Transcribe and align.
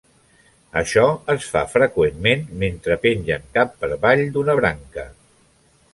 Això 0.79 1.03
es 1.33 1.49
fa 1.55 1.61
freqüentment 1.73 2.41
mentre 2.65 2.97
pengen 3.05 3.45
cap 3.59 3.79
per 3.83 3.91
avall 3.99 4.25
d'una 4.39 4.57
branca. 4.65 5.07